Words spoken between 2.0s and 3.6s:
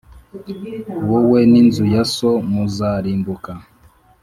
so muzarimbuka.